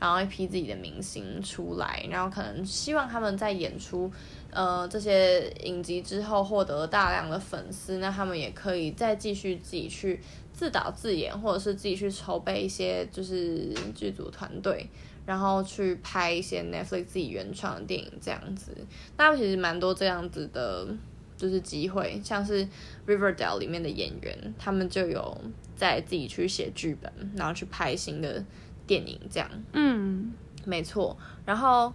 [0.03, 4.11] 然后一批自己的明星出来，然后可能希望他们在演出。
[4.51, 10.21] 呃，这些影集之后获得大量的粉丝，那他们也可以再继续自己去
[10.53, 14.85] 自导自演，或者是自己去筹备一些就是剧组团队，
[15.25, 18.77] 然后去拍一些 Netflix 自己原创的电影这样子。
[19.17, 20.89] 那其实蛮多这样子的，
[21.37, 22.67] 就是机会，像是
[23.07, 25.41] Riverdale 里面的演员，他们就有
[25.77, 28.45] 在自己去写剧本，然后去拍新的
[28.93, 29.49] 电影这样。
[29.73, 30.33] 嗯，
[30.65, 31.93] 没错，然后。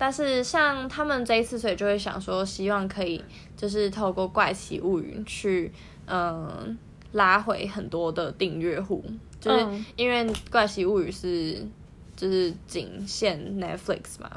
[0.00, 3.20] 但是像他们这一次，所以就会想说，希望可以
[3.56, 5.72] 就是透过《怪奇物语》去，
[6.06, 6.78] 嗯，
[7.10, 9.04] 拉回很多的订阅户，
[9.40, 11.66] 就是因为《怪奇物语》是
[12.14, 14.30] 就是仅限 Netflix 嘛，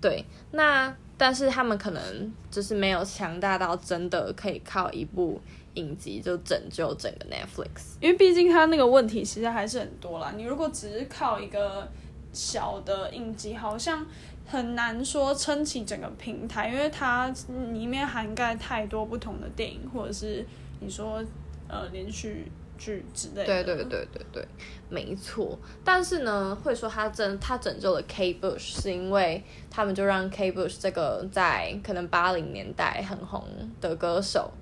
[0.00, 0.24] 对。
[0.52, 5.40] 那但是他们可能就是没有强大到真的可以靠一部
[5.74, 10.32] 影集就拯救整个 Netflix，因为毕竟它那个问题其实还是很多啦。
[10.36, 11.88] 你如果只是靠一个
[12.32, 14.06] 小的影集，好像。
[14.46, 17.32] 很难说撑起整个平台，因为它
[17.72, 20.46] 里面涵盖太多不同的电影，或者是
[20.80, 21.24] 你说
[21.66, 23.46] 呃连续剧之类的。
[23.46, 24.46] 对对对对对，
[24.90, 25.58] 没错。
[25.82, 33.42] 但是呢，会说他真他拯救了 Kate Bush，是因为他们就让 Kate Bush 这个在可能八零年代很红
[33.80, 34.52] 的歌手，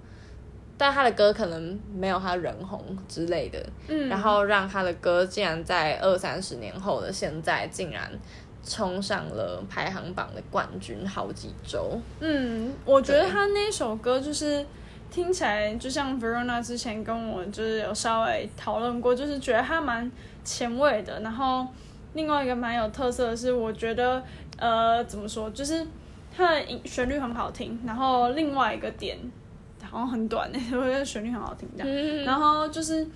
[0.76, 3.64] 但他的歌可能没有他人红之类的。
[3.88, 4.08] 嗯。
[4.08, 8.10] 然后让他的歌竟然在二三十年后的现在竟然。
[8.64, 12.00] 冲上了排行榜的冠军好几周。
[12.20, 14.64] 嗯，我觉得他那首歌就是
[15.10, 20.08] 听起来就像 Verona 之前跟我就是有稍微讨论过，就是觉得他蛮
[20.44, 21.18] 前卫的。
[21.22, 21.66] 然后
[22.14, 24.22] 另外一个蛮有特色的是，我觉得
[24.56, 25.84] 呃怎么说，就是
[26.32, 27.76] 他的旋律很好听。
[27.84, 29.18] 然后另外一个点
[29.92, 31.88] 好像很短， 我觉得旋律很好听这样。
[31.88, 32.24] 嗯。
[32.24, 33.06] 然后就是。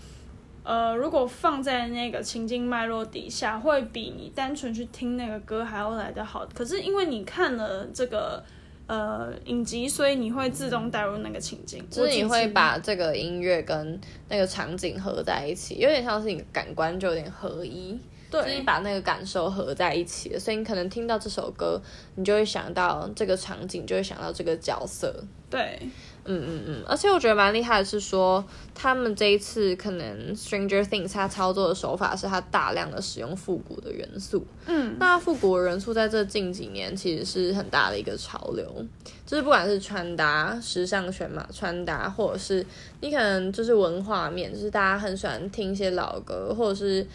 [0.68, 6.44] 呃，如果放在那个情境脉络底下，会比你单纯去听那个歌还要来得好。
[6.52, 8.42] 可是因为你看了这个
[8.88, 17.96] 呃影集，所以你会自动带入那个情境，就是你会把这个音乐跟那个场景合在一起，有点像是你感官就有点合一。
[18.28, 21.80] 对，就是你把那个感受合在一起了，所以你可能听到这首歌，
[22.16, 25.14] 你就会想到这个场景，就会想到这个角色。
[25.48, 25.78] 对。
[26.26, 34.46] 嗯嗯嗯，而且我觉得蛮厉害的是说，他们这一次可能 Stranger Things 它操作的手法是它大量的使用复古的元素。
[34.66, 38.84] 嗯，那复古的元素在这近几年其实是很大的一个潮流，
[39.24, 42.64] 就是不管是穿搭、时尚选嘛，穿搭，或者是
[43.00, 47.06] 你可能就是文化面，就是大家很喜欢听一些老歌，或者是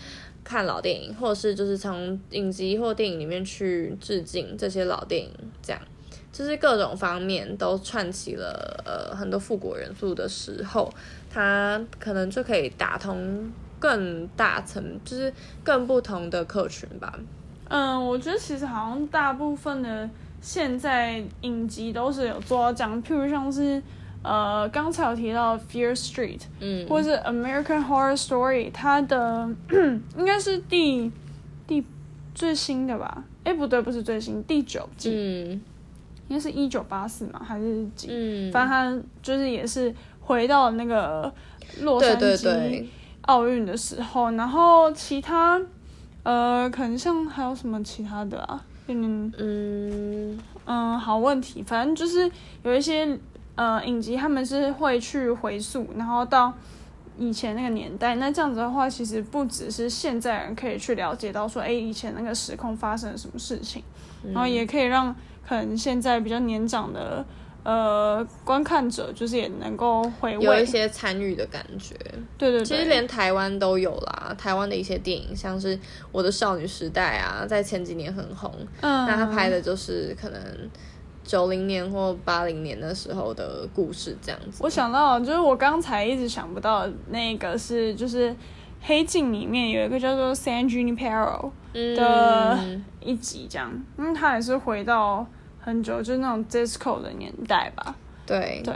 [0.43, 5.81] 看老电影，或者是就是从影集或电影里面去致敬这些老电影，这样。
[6.31, 10.91] 就是各种方面都串起了呃很多复古元素的时候，
[11.29, 17.13] 它可能就可以打通更大层，就是更不同的客群吧。
[17.67, 20.09] 嗯，我觉得其实好像大部分的
[20.41, 23.81] 现在影集都是有做到这样，譬如像是
[24.23, 29.49] 呃刚才有提到 Fear Street，嗯，或者是 American Horror Story，它的
[30.17, 31.11] 应该是第
[31.65, 31.85] 第
[32.35, 33.23] 最新的吧？
[33.43, 35.11] 哎，不对，不是最新，第九季。
[35.13, 35.61] 嗯
[36.31, 38.07] 应该是一九八四嘛，还是几？
[38.09, 41.29] 嗯，反正他就是也是回到那个
[41.81, 42.85] 洛杉矶
[43.23, 45.61] 奥运的时候，对对对，然后其他
[46.23, 48.63] 呃，可能像还有什么其他的啊？
[48.87, 52.31] 嗯嗯嗯，好问题，反正就是
[52.63, 53.19] 有一些
[53.55, 56.53] 呃影集，他们是会去回溯，然后到
[57.17, 58.15] 以前那个年代。
[58.15, 63.83] 那这样子的话，其实不只是现在人可以去了解到说，哎，以前那个时空发生了什么事情，
[64.23, 65.13] 嗯、然后也可以让。
[65.47, 67.25] 可能现在比较年长的
[67.63, 71.95] 呃观看者，就是也能够回味，有一些参与的感觉。
[72.37, 74.33] 对，对对，其实连台湾都有啦。
[74.37, 75.77] 台湾的一些电影，像是
[76.11, 78.51] 《我的少女时代》啊，在前几年很红。
[78.81, 80.41] 嗯，那他拍的就是可能
[81.23, 84.63] 九零年或八零年的时候的故事，这样子。
[84.63, 88.29] 我想到，就是我刚才一直想不到那个是，就是
[88.81, 92.59] 《黑镜》里面有一个叫做 San Junipero 的
[92.99, 95.25] 一集，这样，嗯，他也是回到。
[95.63, 97.95] 很久，就是那种 disco 的年代吧。
[98.25, 98.73] 对对，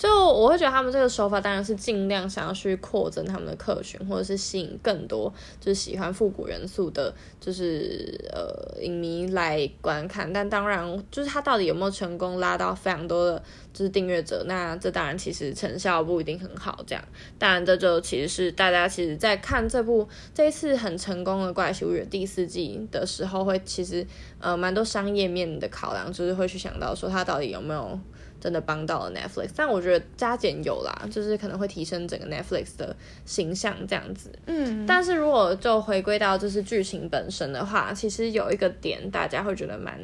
[0.00, 10.32] 就我会觉得他们这个手法当然是尽量想要去扩增他们的客群，或者是吸引更多就是喜欢复古元素的，就是呃影迷来观看。
[10.32, 13.42] 但当然，就是他到底有没有成功拉到非常多的
[13.74, 16.82] 就是订阅者，那这当然其实成效不一定很好。
[16.86, 17.04] 这样，
[17.38, 24.06] 当然这就其实是大家其实在看这部这一次很成功的《怪奇物语》第四季的时候，会其实
[24.38, 28.00] 呃蛮多商业面的考量，就是会去想到说他到底有没有。
[28.40, 34.32] 真的帮到了 Netflix，但我觉得加减有啦，就是可能会提升整个 Netflix 的形象这样子。
[34.46, 40.00] 嗯，但是如果就回归到就是剧情本身的话，其实有一个点大家会觉得蛮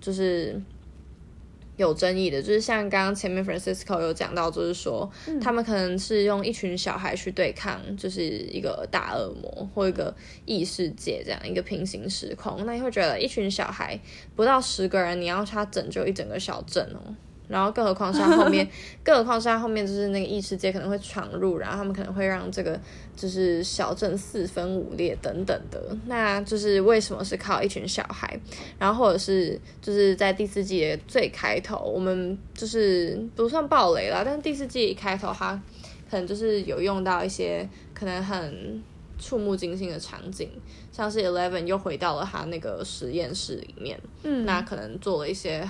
[0.00, 0.60] 就是
[1.76, 13.98] 有争议的，就是像刚刚前面 Francisco 有讲到，就是说、嗯、他们可能是用一群小孩去对抗，就是一个大恶魔或一个异世界这样一个平行时空，那你会觉得一群小孩
[14.36, 17.16] 不到十个人，你要他拯救一整个小镇哦。
[17.50, 18.64] 然后，更何况是他后面，
[19.02, 22.78] 更何况是他后面就是那个异世界可能会闯入，然后他们可能会让这个
[23.16, 25.82] 就是小镇四分五裂等等的。
[26.06, 28.38] 那就是为什么是靠一群小孩？
[28.78, 35.60] 然后或者是就是在第四季的最开头，我们就是不算暴雷了，但是第四季一开头他
[36.08, 38.80] 可能就是有用到一些可能很
[39.18, 40.48] 触目惊心的场景，
[40.92, 45.68] 像是 Eleven 又回到了他那个实验室里面，嗯，那可能做了一些。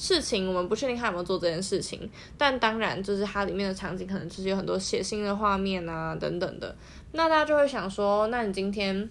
[0.00, 2.08] 事情我们不确定他有没有做这件事情，
[2.38, 6.72] 但当然就是它里面的场景可能就是有很多血腥的画面啊等等的，
[7.10, 9.10] 那大家就会想说，那你今天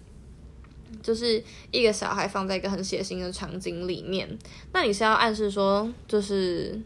[1.03, 4.39] 就是一个小孩放在一个很血腥的场景里面，
[4.71, 6.79] 那你是要暗示说就是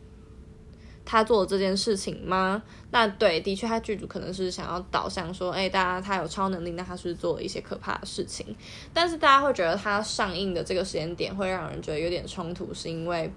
[1.05, 2.63] 他做了这件事情吗？
[2.89, 8.55] 那对，的确他剧组可能是想要导向说，哎，大家他有超能力，那他是不是做了一些可怕的事情？
[8.91, 13.31] 但是大家会觉得他上映的这个时间点会让人觉得有点冲突，是因为。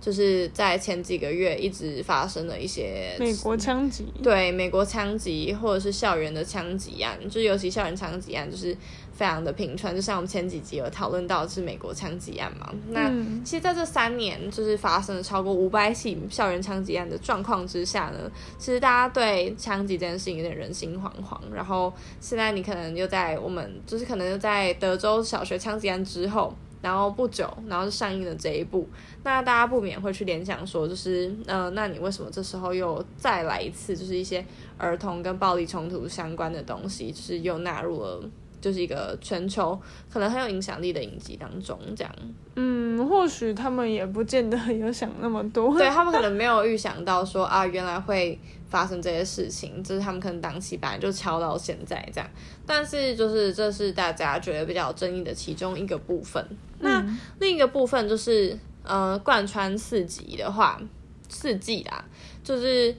[0.00, 8.76] 就是在前几个月一直发生的一些美国枪击，对美国枪击或者是校园的枪击案，就是尤其校园枪击案就是
[9.12, 9.94] 非常的频传。
[9.94, 13.10] 就像我们前几集有讨论到是美国枪击案嘛，那
[13.44, 21.36] 其实在这三年就是发生了超过五百起校园枪击案的状况之下呢，其实大家对枪击这件事情有点人心惶惶。
[21.52, 26.54] 然后现在你可能又在我们就是可能又在德州小学枪击案之后。
[26.80, 28.88] 然后不久，然后就上映了这一部，
[29.24, 34.44] 那大家不免会去联想说，就是，呃，那你为什么这时候又再来一次，就是一些
[34.76, 38.22] 儿童跟暴力冲突相关的东西，就是又纳入了
[38.60, 39.78] 就是一个全球
[40.10, 42.12] 可能很有影响力的影集当中，这样。
[42.56, 48.36] 嗯，或许他们也不见得有想那么多，对，他们可能没有预想到说啊，原来会
[48.68, 52.28] 发生这些事情，就是他们可能档期本来就敲到现在这样。
[52.66, 56.44] 但是就是这是大家觉得比较有争议的其中一个部分。
[56.80, 60.80] 嗯、那另一个部分就是呃，贯穿四集的话，
[61.28, 62.04] 四季啦，
[62.42, 62.94] 就是。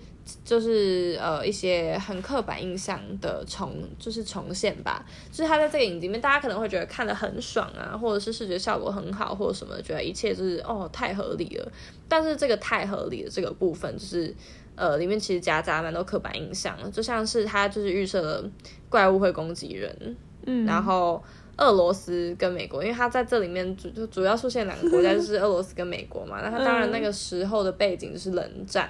[0.45, 5.03] 就是呃一些很刻板印象的重，就是重现吧。
[5.31, 11.71] 就是他在这个影集里面，大家可能会觉得看得很爽啊，或者是视觉效果很好，或者什么的，觉得一切就是哦太合理了。
[12.07, 14.31] 但是这个太合理的这个部分，就是
[14.75, 18.47] 呃里面其实夹杂蛮多刻板印象的，就像是他就是预设了
[18.87, 20.15] 怪物会攻击人，
[20.45, 21.23] 嗯，然后
[21.59, 26.39] 俄罗斯跟美国，因为他在这里面主就主要出现两个国家，就是俄罗斯跟美国嘛。
[26.43, 28.89] 那他当然那个时候的背景就是冷战，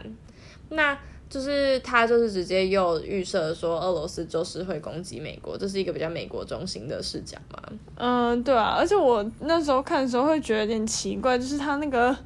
[0.69, 0.97] 那。
[1.29, 7.61] 就是他就是直接又预设说俄罗斯就是会攻击美国，这是一个比较美国中心的视角嘛。
[7.97, 12.17] 嗯，对啊，而且我那时候看的时候会觉得有点奇怪，就是他那个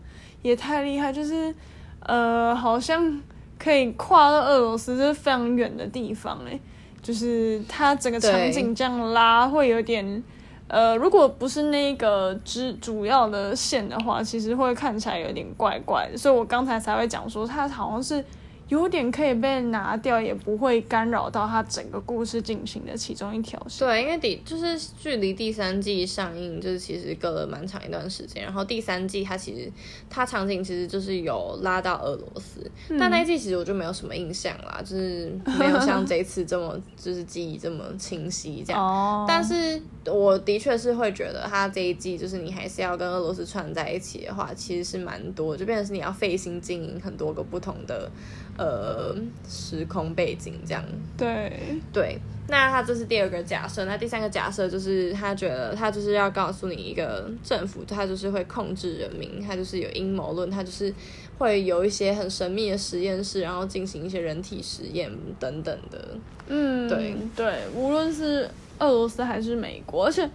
[0.41, 1.53] 也太厉害，就是
[1.99, 3.21] 呃，好像
[3.59, 6.57] 可以跨到俄罗斯就是非常远的地方诶，
[7.03, 10.23] 就是它整个场景这样拉会有点
[10.67, 18.25] 呃，如果不是那个主主要的线的话，其实会看起来有点怪怪的，所以我刚才才会讲说它好像是。
[18.69, 23.87] 有点可以被拿掉，也不会干扰到它整个故事进行的其中一条线。
[23.87, 28.43] 对，因为第就是距离第三季上映，就是其实隔了蛮长一段时间。
[28.43, 29.71] 然后第三季它其实
[30.09, 38.81] 它场景其实就是有拉到俄罗斯，嗯、但那一季其实我就没有什么印象啦，就是没有像这一次这么就是记忆这么清晰这样。
[38.81, 39.25] 哦。
[39.27, 48.09] 但是我的确是会觉得，它这一季就是你还是要跟俄罗斯串在一起的话，其实是蛮多，就变成是你要费心经营很多个不同的。
[48.55, 49.15] 呃，
[49.49, 50.83] 时空背景这样，
[51.17, 51.51] 对
[51.91, 60.93] 对，那他这是第二个假设，那第三个假设就是他觉得他就是要告诉你一个政府，他就是会控制人民，他就是有阴谋论，他就是
[61.39, 66.09] 会有一些很神秘的实验室，然后进行一些人体实验等等的。
[66.47, 70.29] 嗯，对对，无论是俄罗斯还是美国，而且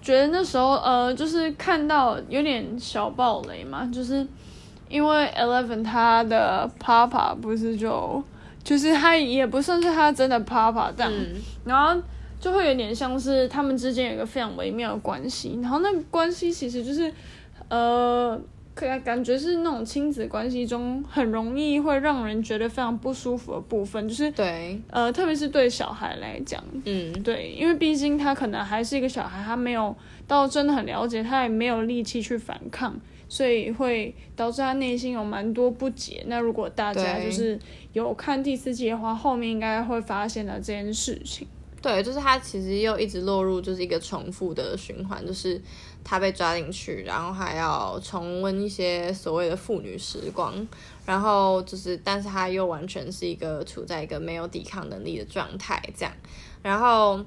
[0.00, 4.24] 觉得那时候呃，就是看到有点小暴雷嘛，就是。
[4.94, 8.22] 因为 Eleven 他的 Papa 不是就
[8.62, 12.00] 就是他也不算是他真的 Papa 这样，嗯、然后
[12.38, 17.12] 就会有点像是他们之间有一个非常微妙的关系，然后那个关系其实就是
[17.68, 18.40] 呃，
[18.72, 24.80] 感感觉是那种亲子关系中很容易会让人觉得非常不舒服的部分，就是对。
[24.90, 29.96] 呃，特别是对小孩来讲，嗯，对，因为毕竟他可能还是一个小孩，他没有
[30.28, 32.94] 到真的很了解，他也没有力气去反抗。
[33.28, 36.22] 所以会导致他内心有蛮多不解。
[36.26, 37.58] 那如果大家就是
[37.92, 41.46] 有看第四季的话，后面应该会发现了这件事情。
[41.82, 45.60] 对，就是他其实又一直落入就是一个重复的循环，就是
[46.02, 50.66] 他被抓进去，然后还要重温一些所谓的父女时光，
[51.04, 56.12] 然后就是，但是他又完全是一个处在一个没有抵抗能力的状态，这样，
[56.62, 57.24] 然后。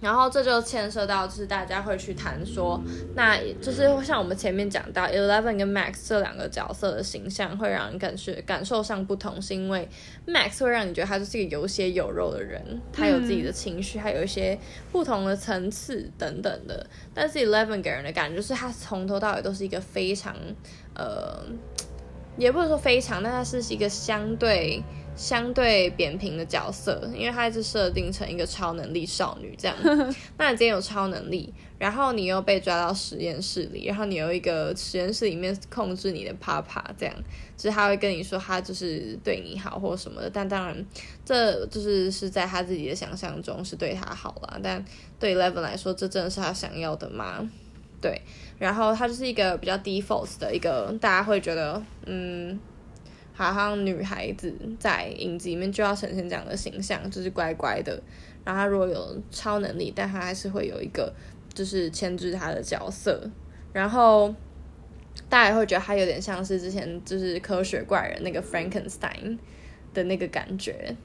[0.00, 2.80] 然后这就牵涉到，就是大家会去谈说，
[3.16, 9.88] 那就是像我们前面讲到，Eleven 跟 Max 这两个角色的形象会让人感觉感受上不同，是因为
[10.24, 14.56] Max 会让你觉得他就是一个有血有肉的人，他有自己的情绪，还有一些
[14.92, 16.86] 不同的层次等等的。
[17.12, 20.36] 但是 Eleven 给人的感觉是他从头到尾都是一个非常，
[20.94, 21.44] 呃，
[22.36, 24.80] 也不是说非常，但他是一个相对。
[25.18, 29.76] 相对扁平的角色，因为他一直设定成一个超能力少女这样。
[30.38, 37.14] 那你今天有超能力，然后你又被抓到实验室里，然后你有一个实验室里面控制你的 Papa 这样，
[37.56, 40.30] 就是他会跟你说他就是对你好或什么的。
[40.30, 40.86] 但当然，
[41.24, 44.82] 这就是是在他自己的想象中是对他好了，但
[45.18, 47.50] 对 Eleven 来说，这真的是他想要的吗？
[48.00, 48.22] 对。
[48.56, 52.56] 然后他就是一个比较 default 的一个，大家会觉得嗯。
[53.44, 58.02] 好像女孩子在影集里面就要呈现这样的形象，就是乖乖的。
[58.44, 61.12] 然后她如果有超能力，但她还是会有一个
[61.54, 63.30] 就是牵制她的角色。
[63.72, 64.34] 然后
[65.28, 69.38] 大家会觉得她有点像是之前就是科学怪人那个 Frankenstein
[69.94, 70.96] 的那个感觉，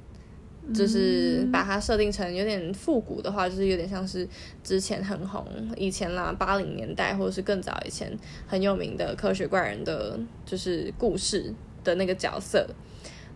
[0.74, 4.28] 就是把它设定成有点复古的话，就是有点像是
[4.64, 5.46] 之前很红
[5.78, 8.12] 以前啦，八零年代或者是更早以前
[8.48, 11.54] 很有名的科学怪人的就是故事。
[11.84, 12.68] 的那个角色，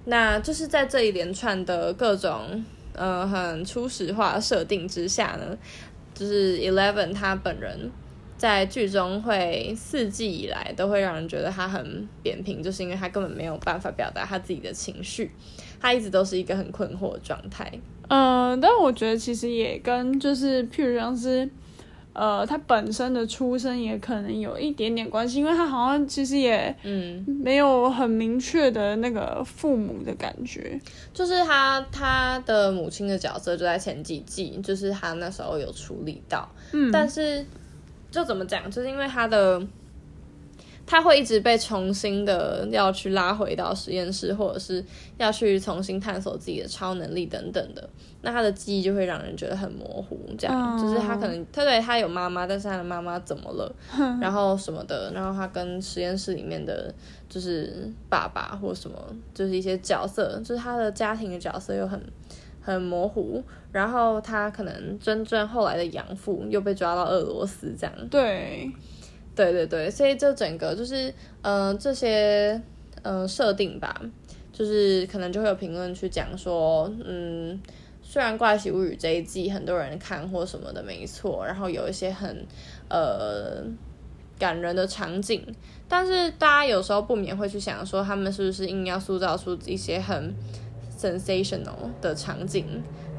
[0.06, 5.58] 那就是在这一连串的各种呃很初始化设定之下呢，
[6.14, 7.92] 就是 Eleven 他本人
[8.38, 15.32] 在剧中会四季以来都会让人觉得他很扁平，就是因为他根本没有办法表达他自己的情绪。
[15.80, 17.72] 他一直都是一个很困惑的状态。
[18.10, 21.50] 嗯，但我觉得其实也跟就是譬如像是。
[22.18, 27.24] 呃，他本身的出身也可能有一点点关系，因为他好像其实也嗯。
[27.44, 30.82] 没有很明确的那个父母的感觉，嗯、
[31.14, 37.46] 就是他他的母亲的角色就在前几季，就是他那时候有处理到，嗯，但是
[38.10, 39.62] 就怎么讲，就是因为他的。
[40.88, 44.84] 他会一直被重新的要去拉回到实验室，或者是
[45.18, 47.88] 要去重新探索自己的超能力等等的。
[48.22, 50.82] 那他的记忆就会让人觉得很模糊，这样、oh.
[50.82, 53.76] 就是他可能他对他有妈妈，但是他的妈妈怎么了，
[54.20, 56.94] 然后什么的，然后他跟实验室里面的
[57.30, 58.98] 就是爸爸或什么，
[59.34, 62.02] 就是一些角色，就是他的家庭的角色又很
[62.62, 63.44] 很模糊。
[63.72, 68.72] 然后他可能真正后来的养父又被抓到俄罗斯，这样对。
[69.38, 71.14] 对对对，所以这整个就是，
[71.44, 72.60] 嗯、呃，这些，
[73.04, 74.02] 嗯、呃，设定吧，
[74.52, 77.62] 就是可能就会有评论去讲说，嗯，
[78.02, 82.44] 虽然《怪奇物语》这一季很多人看或什么的没错，然后有一些很，
[82.90, 83.64] 呃，
[84.40, 85.46] 感人的场景，
[85.88, 90.34] 但是大家有时候不免会去想说，他们是不是硬要塑造出一些很
[90.98, 92.66] sensational 的场景？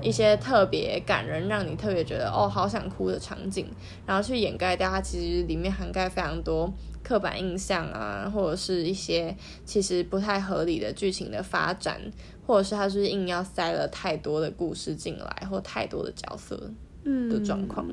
[0.00, 3.66] 一些特别感人，让你特别觉得哦，好想哭的场景，
[4.06, 6.72] 然后去掩盖掉它其实里面涵盖非常多
[7.02, 12.00] 刻板印象啊，或者是一些其实不太合理的剧情的发展，
[12.46, 16.56] 或者是他是硬要塞了太多的故事进来，或太多的角色
[17.04, 17.86] 的状况。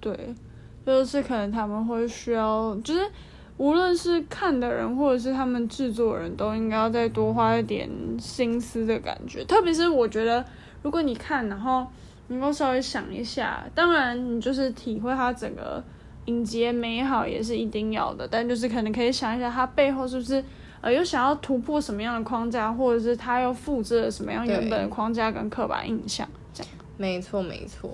[0.00, 0.34] 对，
[0.84, 3.00] 就是可能他们会需要，就是
[3.56, 10.44] 无论是看的人或者是他们制作人都应该要再多花一点心思的感觉，特别是我觉得。
[10.82, 11.86] 如果你看，然后
[12.28, 15.82] 能够稍微想一下，当然你就是体会它整个
[16.26, 20.42] 影集美好也是一定要的，但就是可能可以想一下，它背后是不是
[20.80, 26.72] 呃又想要突破什么样的框架，或者是它又复制了什么样原本的框架跟刻板印象，这样。
[26.96, 27.90] 没错，没错。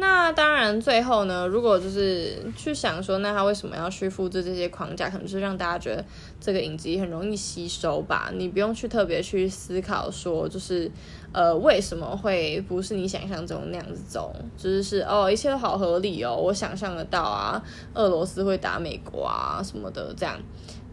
[0.00, 5.10] 那当然，最后呢，如果就是去想说，那他为什么要去复制这些框架？
[5.10, 6.04] 可能是让大家觉得
[6.40, 8.30] 这个影集很容易吸收吧。
[8.32, 10.88] 你不用去特别去思考说，就是
[11.32, 14.32] 呃，为什么会不是你想象中那样子走？
[14.56, 17.60] 就是是哦，一切都好合理哦，我想象得到啊，
[17.94, 20.38] 俄罗斯会打美国啊什么的，这样。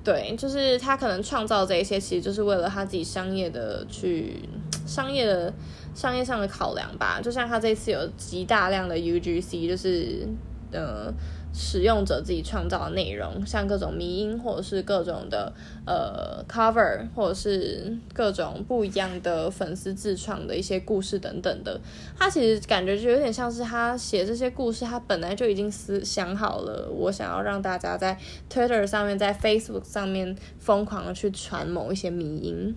[0.04, 4.50] 对，就是他可能创造这一些，其实就是为了他自己商业的去
[4.88, 5.54] 商业的。
[5.96, 10.28] 商业上的考量吧，就像他这次有极大量的 UGC，就是
[10.72, 11.12] 呃
[11.54, 15.54] 使用者自己创造的内容，像各种迷因或者是各种的
[15.86, 21.80] 呃 cover，或者是各种不一样的粉丝自创的一些故事等等的。
[22.20, 28.20] 他其实感觉就有点像是他写这些故事，他本来就已经思想好了，我想要让大家在
[28.52, 32.76] Twitter 上面，在 Facebook 上面疯狂的去传某一些迷因。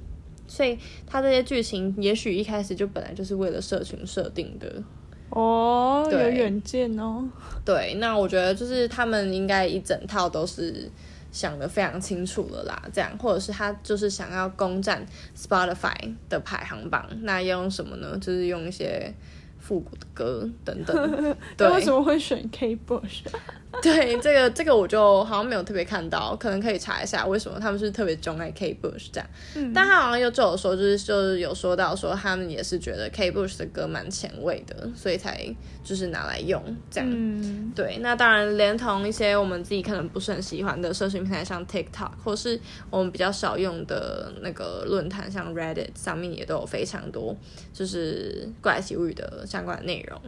[0.49, 0.77] 所以
[1.07, 4.83] 他这些剧情也许一开始就本来就是为了社群设定的
[5.31, 7.29] 哦，有远见哦。
[7.65, 10.91] 对，那我觉得就是他们应该一整套都是
[11.31, 18.17] 想的非常清楚了啦，这样，或者是他就是想要攻占 Spotify 的排行榜，那要用什么呢？
[18.19, 19.13] 就是用一些
[19.69, 21.37] 复古的歌等等。
[21.59, 23.21] 对，为什么会选 Kate Bush？
[23.83, 29.31] 对，这个这个我就好像没有特别看到，可能可以查一下为什么他们是特别钟爱 Kate Bush 这样。
[29.55, 35.55] 嗯、但他好像又就有说，就是就是有说到说他们也是觉得 Kate Bush 的歌蛮前卫的，所以才
[35.85, 36.61] 就是拿来用
[36.91, 37.09] 这样。
[37.13, 42.59] 嗯、对，那当然连同一些我们自己可能不是很喜欢的社群平台，像 TikTok 或是
[42.89, 47.37] 我们比较少用的那个论坛，像 Reddit 上面也都有非常多
[47.75, 50.21] 就是怪奇物语的相关的内容。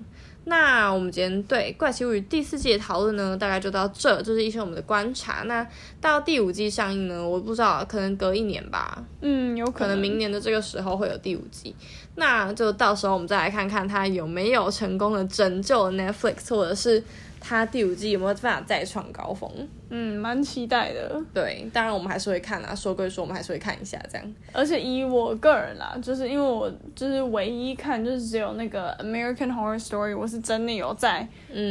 [0.45, 5.43] 那我们今天对《怪奇物语》第四季的讨论呢，大概就到这，就是一些我们的观察。
[5.45, 5.65] 那
[6.01, 9.05] 到第五季上映呢，我不知道，可能隔一年吧。
[9.21, 11.77] 嗯，有可能，可能明年的这个时候会有第五季。
[12.17, 17.03] 那就到时候我们再来看看它有没有成功的拯救 Netflix，或者是。
[17.41, 19.51] 他第五季有没有办法再创高峰？
[19.89, 21.21] 嗯，蛮期待的。
[21.33, 22.75] 对，当然我们还是会看啊。
[22.75, 24.35] 说归说，我们还是会看一下这样。
[24.53, 31.27] 而且以我个人啦，就是因为我就是唯一看，就是只有那个《American Horror Story》，我是真的有在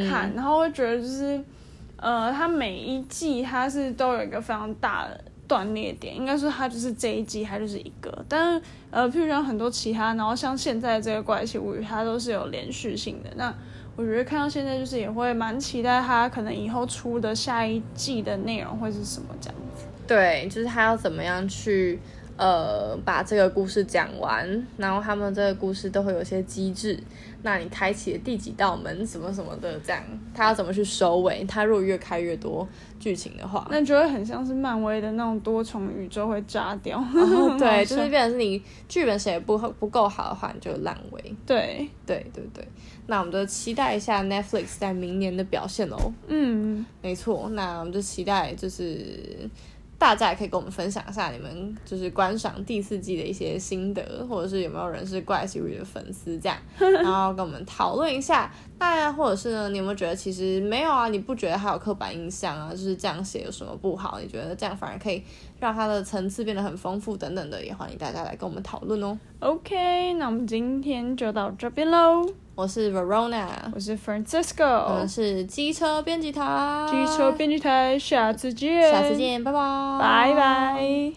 [0.09, 1.39] 看，嗯、然后我觉得就是，
[1.97, 8.61] 呃，它每一季它是都有一个非常大的断裂点，应该说它就是这一季它就是一个，但是
[8.91, 13.53] 呃，譬如像很多其他，然后像现在这个《怪奇物语》，它都是有连续性的那。
[14.00, 19.84] 我觉得看到现在就是也会蛮期待他可能以后出的下一季的内容会是什么这样子。
[20.08, 22.00] 对，就是他要怎么样去
[22.40, 26.98] 呃把这个故事讲完，然后他们这个故事都会有一些机制。
[27.42, 31.44] 那你开启了第几道门，什么什么的，这样他要怎么去收尾？
[31.46, 32.68] 他如果越开越多
[33.00, 36.98] 剧情的话，那就会很像是漫威的那种多重宇宙会炸掉。
[37.16, 41.36] 哦、对，就是变成是你剧本写不不够好的话，你就烂尾。
[41.46, 42.68] 对对对对，
[43.08, 46.12] 那我们就期待一下 Netflix 在明年的表现喽。
[46.28, 49.50] 嗯，没错，那我们就期待就是。
[50.00, 58.50] 大家也可以跟我们分享一下你们就是观赏第四季的一些心得，或者是有没有人是怪奇物语的粉丝这样， 然后跟我们讨论一下。
[58.80, 61.10] 那或者是呢，你有没有觉得其实没有啊？
[61.10, 62.72] 你不觉得还有刻板印象啊？
[62.72, 64.18] 就是这样写有什么不好？
[64.22, 65.22] 你觉得这样反而可以
[65.60, 69.20] 让它的层次变得很丰富等等的，也欢迎大家来跟我们讨论哦。
[69.39, 72.26] OK，那我们今天就到这边喽。
[72.60, 81.14] 我是 Verona，我是 Francisco，我们是机车编辑台，机车编辑台，下次见，下次见，拜拜，拜拜。